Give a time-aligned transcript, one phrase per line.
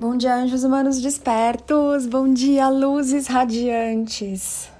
[0.00, 2.06] Bom dia, anjos humanos despertos.
[2.06, 4.70] Bom dia, luzes radiantes.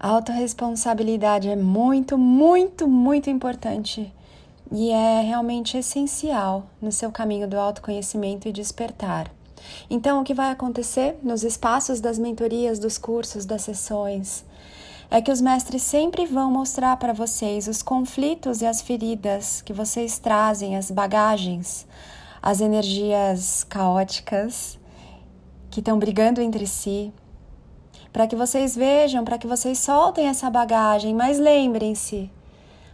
[0.00, 4.10] A autorresponsabilidade é muito, muito, muito importante
[4.72, 9.30] e é realmente essencial no seu caminho do autoconhecimento e despertar.
[9.90, 14.46] Então, o que vai acontecer nos espaços das mentorias, dos cursos, das sessões,
[15.10, 19.74] é que os mestres sempre vão mostrar para vocês os conflitos e as feridas que
[19.74, 21.86] vocês trazem, as bagagens,
[22.46, 24.78] as energias caóticas
[25.70, 27.10] que estão brigando entre si,
[28.12, 32.30] para que vocês vejam, para que vocês soltem essa bagagem, mas lembrem-se,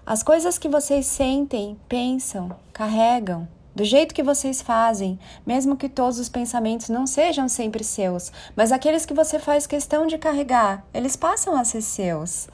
[0.06, 6.20] as coisas que vocês sentem, pensam, carregam, do jeito que vocês fazem, mesmo que todos
[6.20, 11.17] os pensamentos não sejam sempre seus, mas aqueles que você faz questão de carregar, eles
[11.17, 12.48] passam a ser seus.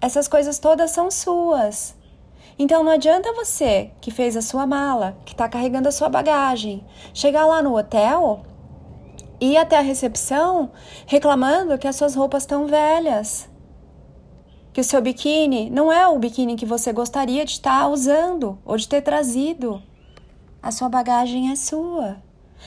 [0.00, 1.94] Essas coisas todas são suas.
[2.58, 6.86] Então não adianta você que fez a sua mala, que está carregando a sua bagagem,
[7.12, 8.42] chegar lá no hotel
[9.38, 10.70] e ir até a recepção
[11.06, 13.46] reclamando que as suas roupas estão velhas,
[14.72, 18.58] que o seu biquíni não é o biquíni que você gostaria de estar tá usando
[18.64, 19.82] ou de ter trazido.
[20.62, 22.16] A sua bagagem é sua.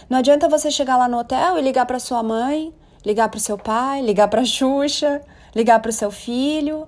[0.08, 3.42] Não adianta você chegar lá no hotel e ligar para sua mãe, ligar para o
[3.42, 5.22] seu pai, ligar para a Xuxa,
[5.56, 6.88] ligar para o seu filho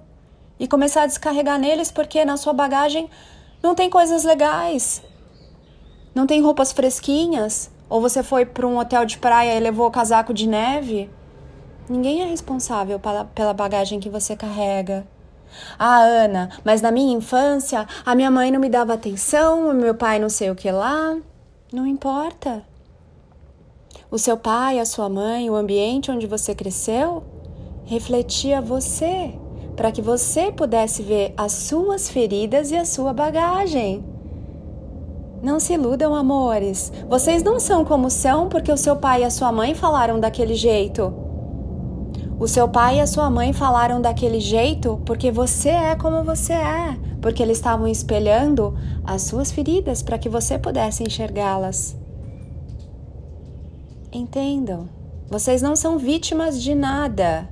[0.61, 3.09] e começar a descarregar neles porque na sua bagagem
[3.63, 5.01] não tem coisas legais.
[6.13, 10.31] Não tem roupas fresquinhas, ou você foi para um hotel de praia e levou casaco
[10.31, 11.09] de neve.
[11.89, 13.01] Ninguém é responsável
[13.33, 15.07] pela bagagem que você carrega.
[15.79, 19.95] Ah, Ana, mas na minha infância a minha mãe não me dava atenção, o meu
[19.95, 21.17] pai não sei o que lá.
[21.73, 22.63] Não importa.
[24.11, 27.23] O seu pai, a sua mãe, o ambiente onde você cresceu
[27.83, 29.33] refletia você
[29.81, 34.05] para que você pudesse ver as suas feridas e a sua bagagem.
[35.41, 36.93] Não se iludam, amores.
[37.09, 40.53] Vocês não são como são porque o seu pai e a sua mãe falaram daquele
[40.53, 41.11] jeito.
[42.39, 46.53] O seu pai e a sua mãe falaram daquele jeito porque você é como você
[46.53, 51.97] é, porque eles estavam espelhando as suas feridas para que você pudesse enxergá-las.
[54.13, 54.87] Entendam,
[55.27, 57.49] vocês não são vítimas de nada.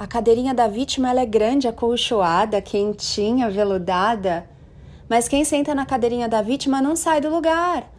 [0.00, 4.48] A cadeirinha da vítima é grande, acolchoada, quentinha, veludada.
[5.08, 7.90] Mas quem senta na cadeirinha da vítima não sai do lugar.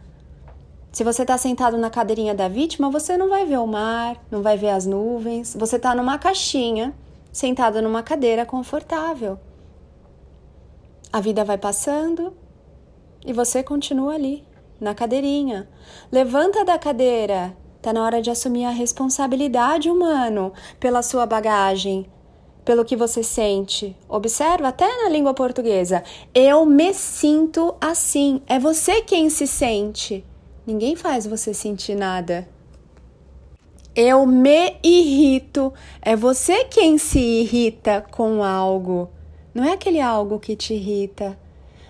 [0.90, 4.40] Se você está sentado na cadeirinha da vítima, você não vai ver o mar, não
[4.40, 5.54] vai ver as nuvens.
[5.54, 6.94] Você está numa caixinha,
[7.30, 9.38] sentado numa cadeira confortável.
[11.12, 12.34] A vida vai passando
[13.26, 14.42] e você continua ali,
[14.80, 15.68] na cadeirinha.
[16.10, 22.04] Levanta da cadeira Está na hora de assumir a responsabilidade, humano, pela sua bagagem,
[22.62, 23.96] pelo que você sente.
[24.06, 26.04] Observa até na língua portuguesa.
[26.34, 28.42] Eu me sinto assim.
[28.46, 30.22] É você quem se sente.
[30.66, 32.46] Ninguém faz você sentir nada.
[33.96, 35.72] Eu me irrito.
[36.02, 39.08] É você quem se irrita com algo.
[39.54, 41.34] Não é aquele algo que te irrita.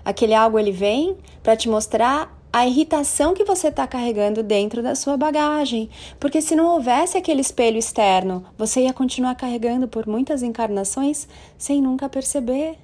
[0.05, 4.95] Aquele algo ele vem para te mostrar a irritação que você está carregando dentro da
[4.95, 5.89] sua bagagem.
[6.19, 11.81] Porque se não houvesse aquele espelho externo, você ia continuar carregando por muitas encarnações sem
[11.81, 12.77] nunca perceber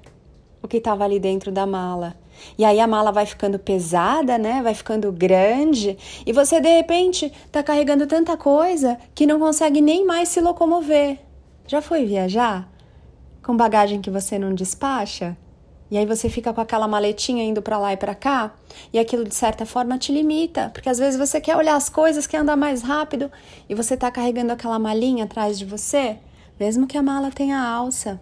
[0.62, 2.16] o que estava ali dentro da mala.
[2.59, 4.62] E aí a mala vai ficando pesada, né?
[4.62, 10.04] Vai ficando grande e você de repente está carregando tanta coisa que não consegue nem
[10.04, 11.19] mais se locomover.
[11.66, 12.69] Já foi viajar
[13.43, 15.37] com bagagem que você não despacha?
[15.91, 18.54] E aí você fica com aquela maletinha indo para lá e para cá,
[18.92, 22.26] e aquilo de certa forma te limita, porque às vezes você quer olhar as coisas,
[22.26, 23.30] quer andar mais rápido,
[23.69, 26.19] e você está carregando aquela malinha atrás de você,
[26.58, 28.20] mesmo que a mala tenha alça.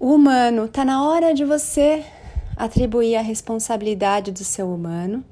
[0.00, 2.04] O humano, está na hora de você
[2.56, 5.24] atribuir a responsabilidade do seu humano.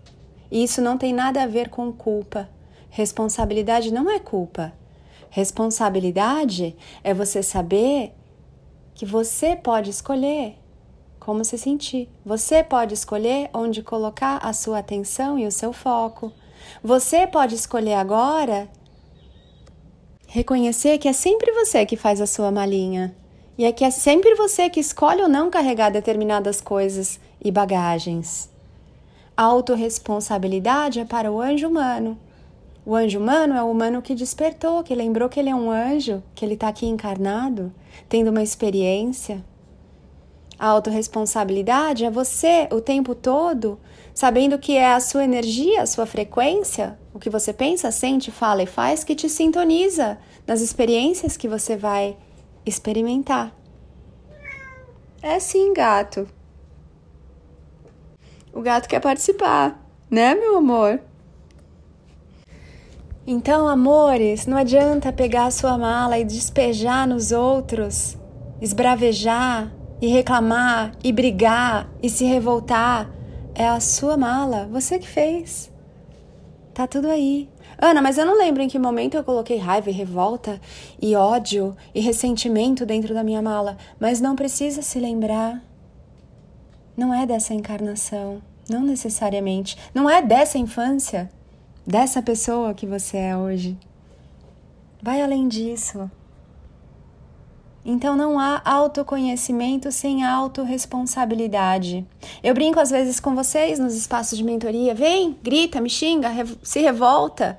[0.51, 2.49] E isso não tem nada a ver com culpa.
[2.91, 4.73] Responsabilidade não é culpa.
[5.31, 8.15] Responsabilidade é você saber
[8.95, 10.57] que você pode escolher
[11.19, 12.09] como se sentir.
[12.25, 16.33] Você pode escolher onde colocar a sua atenção e o seu foco.
[16.83, 18.69] Você pode escolher agora
[20.29, 23.15] reconhecer que é sempre você que faz a sua malinha.
[23.57, 28.51] E é que é sempre você que escolhe ou não carregar determinadas coisas e bagagens.
[29.37, 32.19] A autorresponsabilidade é para o anjo humano.
[32.87, 36.23] O anjo humano é o humano que despertou, que lembrou que ele é um anjo,
[36.35, 37.73] que ele está aqui encarnado,
[38.09, 39.43] tendo uma experiência.
[40.59, 43.79] A autorresponsabilidade é você o tempo todo
[44.15, 48.63] sabendo que é a sua energia, a sua frequência, o que você pensa, sente, fala
[48.63, 52.17] e faz que te sintoniza nas experiências que você vai
[52.65, 53.53] experimentar.
[55.21, 56.29] É sim, gato.
[58.53, 59.83] O gato quer participar.
[60.09, 61.01] né, meu amor?
[63.27, 68.19] Então, amores, não adianta pegar a sua mala e despejar nos outros,
[68.61, 73.11] esbravejar e reclamar e brigar e se revoltar.
[73.55, 75.73] É a sua mala, você que fez.
[76.75, 77.49] Tá tudo aí.
[77.79, 80.61] Ana, mas eu não lembro em que momento eu coloquei raiva e revolta
[81.01, 85.63] e ódio e ressentimento dentro da minha mala, mas não precisa se lembrar.
[86.95, 89.79] Não é dessa encarnação, não necessariamente.
[89.95, 91.31] Não é dessa infância
[91.87, 93.77] dessa pessoa que você é hoje.
[95.03, 96.11] Vai além disso.
[97.85, 102.07] Então não há autoconhecimento sem autorresponsabilidade.
[102.43, 104.95] Eu brinco às vezes com vocês nos espaços de mentoria.
[104.95, 106.31] Vem, grita, me xinga,
[106.63, 107.59] se revolta.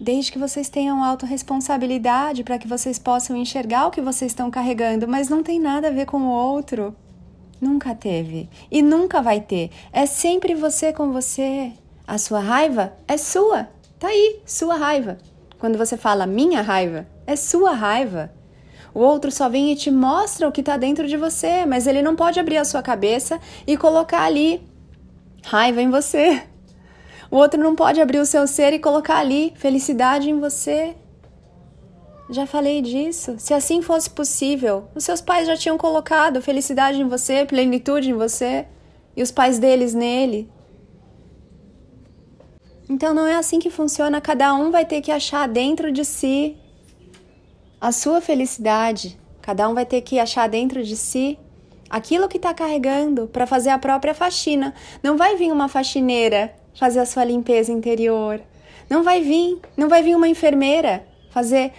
[0.00, 5.06] Desde que vocês tenham autorresponsabilidade para que vocês possam enxergar o que vocês estão carregando,
[5.06, 6.96] mas não tem nada a ver com o outro.
[7.60, 9.70] Nunca teve e nunca vai ter.
[9.92, 11.72] É sempre você com você.
[12.08, 13.68] A sua raiva é sua.
[13.98, 15.18] Tá aí, sua raiva.
[15.58, 18.32] Quando você fala minha raiva, é sua raiva.
[18.94, 22.00] O outro só vem e te mostra o que está dentro de você, mas ele
[22.00, 24.66] não pode abrir a sua cabeça e colocar ali
[25.44, 26.44] raiva em você.
[27.30, 30.96] O outro não pode abrir o seu ser e colocar ali felicidade em você.
[32.30, 33.34] Já falei disso.
[33.36, 38.14] Se assim fosse possível, os seus pais já tinham colocado felicidade em você, plenitude em
[38.14, 38.66] você
[39.14, 40.50] e os pais deles nele.
[42.88, 46.56] Então não é assim que funciona, cada um vai ter que achar dentro de si
[47.78, 49.18] a sua felicidade.
[49.42, 51.38] Cada um vai ter que achar dentro de si
[51.90, 54.74] aquilo que está carregando para fazer a própria faxina.
[55.02, 58.40] Não vai vir uma faxineira fazer a sua limpeza interior.
[58.88, 61.72] Não vai vir, não vai vir uma enfermeira fazer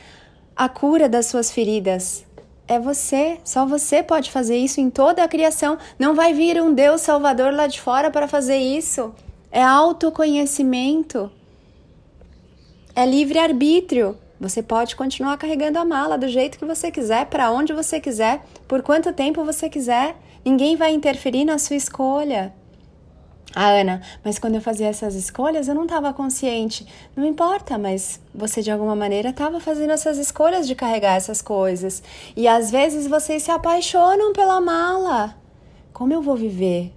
[0.56, 2.24] a cura das suas feridas.
[2.68, 5.80] É você, só você pode fazer isso em toda a criação.
[5.98, 9.12] Não vai vir um Deus Salvador lá de fora para fazer isso
[9.52, 11.32] é autoconhecimento,
[12.96, 14.18] é livre-arbítrio.
[14.40, 18.42] Você pode continuar carregando a mala do jeito que você quiser, para onde você quiser,
[18.68, 20.16] por quanto tempo você quiser.
[20.46, 22.54] Ninguém vai interferir na sua escolha.
[23.54, 26.86] Ah, Ana, mas quando eu fazia essas escolhas eu não estava consciente.
[27.16, 32.04] Não importa, mas você de alguma maneira estava fazendo essas escolhas de carregar essas coisas.
[32.38, 35.36] E às vezes vocês se apaixonam pela mala.
[35.92, 36.94] Como eu vou viver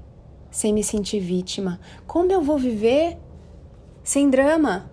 [0.53, 1.81] sem me sentir vítima?
[2.07, 3.19] Como eu vou viver
[4.05, 4.89] sem drama?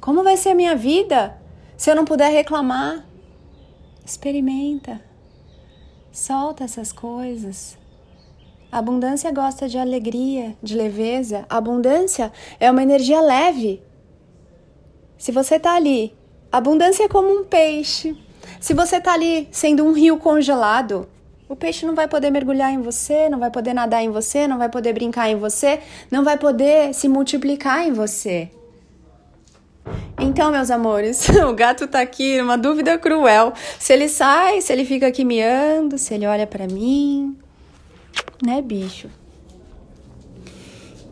[0.00, 1.40] Como vai ser a minha vida
[1.76, 3.06] se eu não puder reclamar?
[4.04, 5.00] Experimenta.
[6.10, 7.78] Solta essas coisas.
[8.72, 11.46] A abundância gosta de alegria, de leveza.
[11.48, 13.82] A abundância é uma energia leve.
[15.16, 16.16] Se você está ali,
[16.50, 18.16] abundância é como um peixe.
[18.58, 21.08] Se você está ali sendo um rio congelado,
[21.50, 24.56] o peixe não vai poder mergulhar em você, não vai poder nadar em você, não
[24.56, 28.48] vai poder brincar em você, não vai poder se multiplicar em você.
[30.16, 33.52] Então, meus amores, o gato tá aqui, uma dúvida cruel.
[33.80, 37.36] Se ele sai, se ele fica aqui miando, se ele olha para mim,
[38.46, 39.10] né, bicho?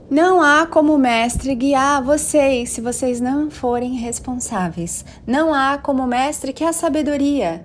[0.09, 5.05] Não há como mestre guiar vocês se vocês não forem responsáveis.
[5.27, 7.65] Não há como mestre que a sabedoria.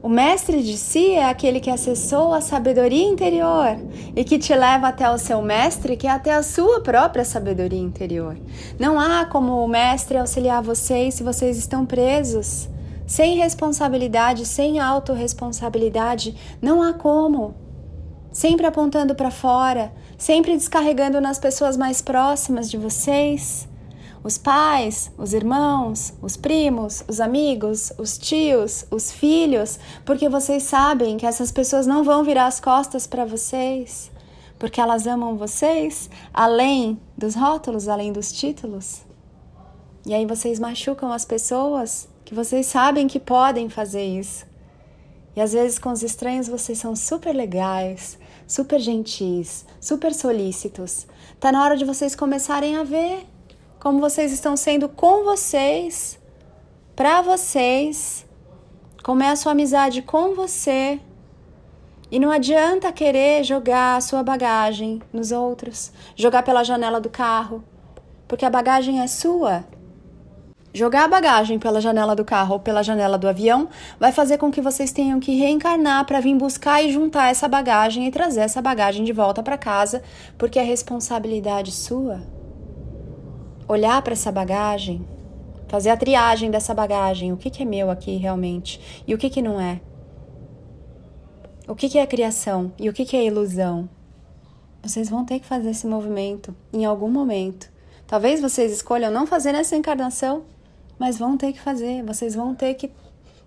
[0.00, 3.76] O mestre de si é aquele que acessou a sabedoria interior
[4.14, 7.80] e que te leva até o seu mestre, que é até a sua própria sabedoria
[7.80, 8.38] interior.
[8.78, 12.68] Não há como o mestre auxiliar vocês se vocês estão presos.
[13.08, 17.56] Sem responsabilidade, sem autorresponsabilidade, não há como.
[18.30, 23.68] Sempre apontando para fora, sempre descarregando nas pessoas mais próximas de vocês
[24.22, 31.16] os pais, os irmãos, os primos, os amigos, os tios, os filhos, porque vocês sabem
[31.16, 34.10] que essas pessoas não vão virar as costas para vocês,
[34.58, 39.02] porque elas amam vocês além dos rótulos, além dos títulos.
[40.04, 44.46] E aí vocês machucam as pessoas que vocês sabem que podem fazer isso.
[45.36, 51.06] E às vezes com os estranhos vocês são super legais, super gentis, super solícitos.
[51.38, 53.24] Tá na hora de vocês começarem a ver
[53.80, 56.18] como vocês estão sendo com vocês,
[56.96, 58.26] para vocês,
[59.04, 61.00] como é a sua amizade com você.
[62.10, 67.62] E não adianta querer jogar a sua bagagem nos outros, jogar pela janela do carro,
[68.26, 69.64] porque a bagagem é sua.
[70.72, 73.68] Jogar a bagagem pela janela do carro ou pela janela do avião
[73.98, 78.06] vai fazer com que vocês tenham que reencarnar para vir buscar e juntar essa bagagem
[78.06, 80.02] e trazer essa bagagem de volta para casa,
[80.36, 82.37] porque é responsabilidade sua
[83.68, 85.06] olhar para essa bagagem,
[85.68, 89.28] fazer a triagem dessa bagagem, o que, que é meu aqui realmente e o que,
[89.28, 89.80] que não é.
[91.68, 93.88] O que, que é criação e o que, que é ilusão.
[94.82, 97.70] Vocês vão ter que fazer esse movimento em algum momento.
[98.06, 100.44] Talvez vocês escolham não fazer nessa encarnação,
[100.98, 102.02] mas vão ter que fazer.
[102.04, 102.90] Vocês vão ter que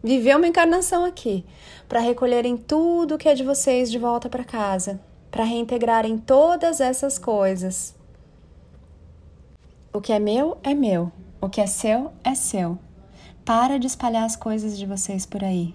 [0.04, 1.44] viver uma encarnação aqui
[1.90, 5.00] para recolherem tudo que é de vocês de volta para casa,
[5.32, 7.96] para reintegrarem todas essas coisas.
[9.94, 12.80] O que é meu é meu, o que é seu é seu.
[13.44, 15.74] Para de espalhar as coisas de vocês por aí.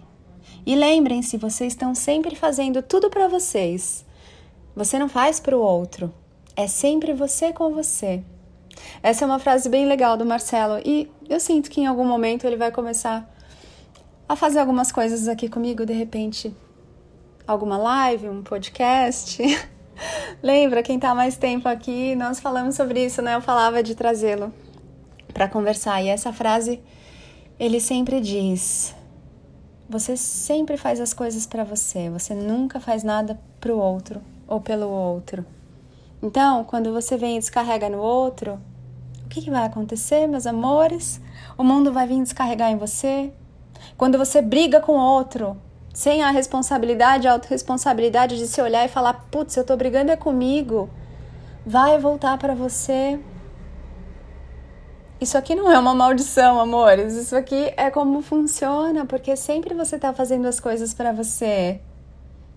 [0.65, 4.07] E lembrem-se, vocês estão sempre fazendo tudo para vocês.
[4.75, 6.15] Você não faz para o outro.
[6.57, 8.25] É sempre você com você.
[9.03, 12.47] Essa é uma frase bem legal do Marcelo e eu sinto que em algum momento
[12.47, 13.31] ele vai começar
[14.27, 16.57] a fazer algumas coisas aqui comigo, de repente,
[17.47, 19.43] alguma live, um podcast.
[20.43, 22.15] Lembra quem está mais tempo aqui?
[22.15, 23.35] Nós falamos sobre isso, né?
[23.35, 24.53] Eu falava de trazê-lo
[25.33, 26.81] para conversar e essa frase
[27.59, 28.95] ele sempre diz:
[29.89, 34.61] você sempre faz as coisas para você, você nunca faz nada para o outro ou
[34.61, 35.45] pelo outro.
[36.23, 38.59] Então, quando você vem e descarrega no outro,
[39.25, 41.21] o que, que vai acontecer, meus amores?
[41.59, 43.33] O mundo vai vir descarregar em você.
[43.97, 45.57] Quando você briga com o outro,
[45.97, 50.17] sem a responsabilidade, a autorresponsabilidade de se olhar e falar: putz, eu tô brigando é
[50.17, 50.91] comigo,
[51.65, 53.19] vai voltar para você.
[55.19, 57.15] Isso aqui não é uma maldição, amores.
[57.15, 61.81] Isso aqui é como funciona, porque sempre você tá fazendo as coisas para você.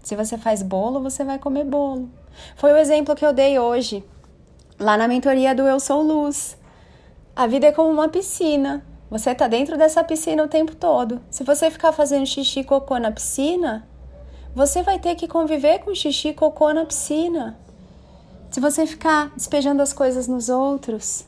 [0.03, 2.09] Se você faz bolo, você vai comer bolo.
[2.57, 4.03] Foi o exemplo que eu dei hoje,
[4.77, 6.57] lá na mentoria do Eu Sou Luz.
[7.33, 8.85] A vida é como uma piscina.
[9.09, 11.19] Você está dentro dessa piscina o tempo todo.
[11.31, 13.87] Se você ficar fazendo xixi e cocô na piscina,
[14.53, 17.57] você vai ter que conviver com xixi e cocô na piscina.
[18.51, 21.25] Se você ficar despejando as coisas nos outros,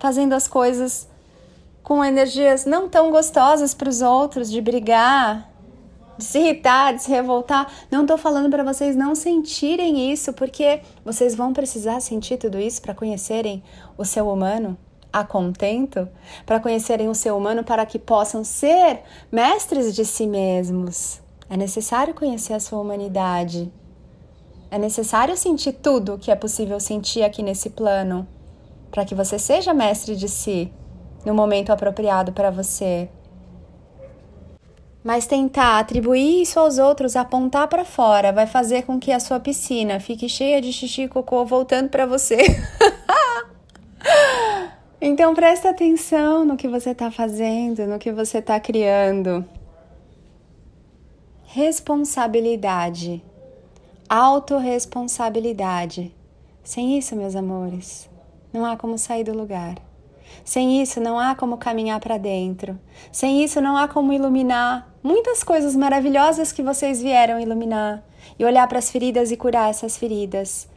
[0.00, 1.08] fazendo as coisas
[1.84, 5.48] com energias não tão gostosas para os outros, de brigar,
[6.18, 7.72] de se irritar, de se revoltar.
[7.92, 12.82] Não estou falando para vocês não sentirem isso, porque vocês vão precisar sentir tudo isso
[12.82, 13.62] para conhecerem
[13.96, 14.76] o seu humano
[15.12, 16.08] a contento,
[16.44, 21.20] para conhecerem o seu humano, para que possam ser mestres de si mesmos.
[21.48, 23.72] É necessário conhecer a sua humanidade.
[24.70, 28.26] É necessário sentir tudo que é possível sentir aqui nesse plano,
[28.90, 30.72] para que você seja mestre de si
[31.24, 33.08] no momento apropriado para você.
[35.02, 39.38] Mas tentar atribuir isso aos outros, apontar para fora, vai fazer com que a sua
[39.38, 42.36] piscina fique cheia de xixi e cocô voltando para você.
[45.00, 49.44] então presta atenção no que você está fazendo, no que você está criando.
[51.44, 53.22] Responsabilidade,
[54.08, 56.14] autorresponsabilidade.
[56.64, 58.08] Sem isso, meus amores,
[58.52, 59.76] não há como sair do lugar.
[60.44, 62.78] Sem isso, não há como caminhar para dentro.
[63.12, 68.02] Sem isso, não há como iluminar muitas coisas maravilhosas que vocês vieram iluminar
[68.38, 70.68] e olhar para as feridas e curar essas feridas.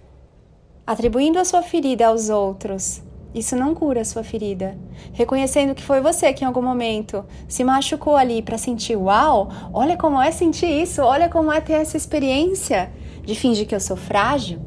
[0.85, 3.01] Atribuindo a sua ferida aos outros,
[3.33, 4.75] isso não cura a sua ferida.
[5.13, 9.95] Reconhecendo que foi você que em algum momento se machucou ali para sentir, uau, olha
[9.95, 12.91] como é sentir isso, olha como é ter essa experiência
[13.23, 14.59] de fingir que eu sou frágil,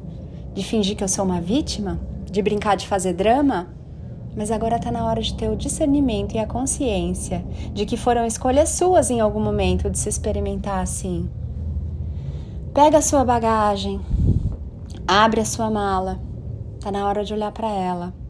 [0.55, 2.01] de fingir que eu sou uma vítima,
[2.31, 3.75] de brincar de fazer drama.
[4.37, 8.25] Mas agora está na hora de ter o discernimento e a consciência de que foram
[8.25, 11.29] escolhas suas em algum momento de se experimentar assim.
[12.73, 14.01] Pega a sua bagagem,
[15.07, 16.21] abre a sua mala.
[16.79, 18.22] Está na hora de olhar para ela.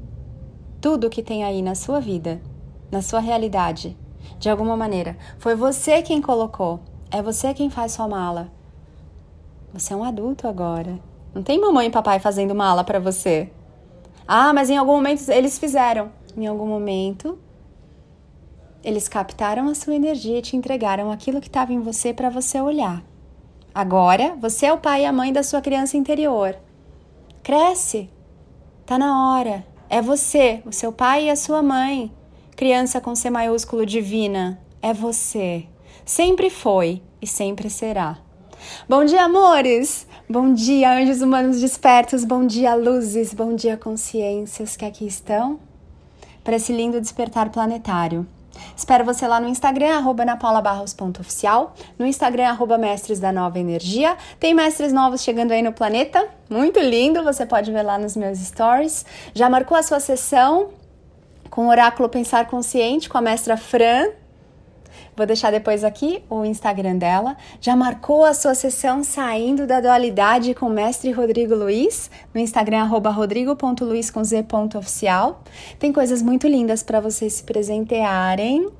[0.82, 2.42] Tudo que tem aí na sua vida,
[2.90, 3.96] na sua realidade,
[4.40, 6.80] de alguma maneira, foi você quem colocou.
[7.08, 8.50] É você quem faz sua mala.
[9.72, 10.98] Você é um adulto agora.
[11.32, 13.48] Não tem mamãe e papai fazendo mala para você.
[14.26, 16.10] Ah, mas em algum momento eles fizeram.
[16.36, 17.38] Em algum momento,
[18.82, 22.60] eles captaram a sua energia e te entregaram aquilo que estava em você para você
[22.60, 23.04] olhar.
[23.72, 26.56] Agora, você é o pai e a mãe da sua criança interior.
[27.40, 28.10] Cresce.
[28.84, 29.71] Tá na hora.
[29.92, 32.10] É você, o seu pai e a sua mãe.
[32.56, 34.58] Criança com C maiúsculo divina.
[34.80, 35.66] É você.
[36.02, 38.16] Sempre foi e sempre será.
[38.88, 40.06] Bom dia, amores!
[40.26, 45.60] Bom dia, anjos humanos despertos, bom dia, luzes, bom dia, consciências que aqui estão
[46.42, 48.26] para esse lindo despertar planetário.
[48.76, 54.16] Espero você lá no Instagram, arroba napaulabarros.oficial, no Instagram, arroba mestres da nova energia.
[54.38, 58.38] Tem mestres novos chegando aí no planeta, muito lindo, você pode ver lá nos meus
[58.38, 59.04] stories.
[59.34, 60.70] Já marcou a sua sessão
[61.50, 64.08] com o oráculo Pensar Consciente com a mestra Fran,
[65.14, 67.36] Vou deixar depois aqui o Instagram dela.
[67.60, 72.84] Já marcou a sua sessão saindo da dualidade com o mestre Rodrigo Luiz no Instagram
[72.84, 75.42] rodrigo.luiz com.
[75.78, 78.70] Tem coisas muito lindas para vocês se presentearem.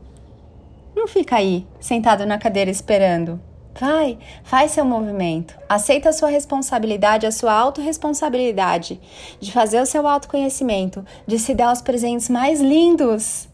[0.97, 3.39] Não fica aí sentado na cadeira esperando.
[3.79, 5.59] Vai, faz seu movimento.
[5.69, 9.01] Aceita a sua responsabilidade, a sua autorresponsabilidade
[9.41, 13.49] de fazer o seu autoconhecimento, de se dar os presentes mais lindos.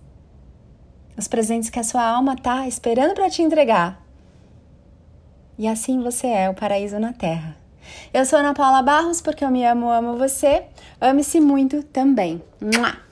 [1.19, 4.01] Os presentes que a sua alma tá esperando para te entregar.
[5.59, 7.57] E assim você é o paraíso na terra.
[8.15, 10.67] Eu sou Ana Paula Barros porque eu me amo, amo você.
[11.01, 12.41] Ame-se muito também.
[12.61, 13.08] Mua!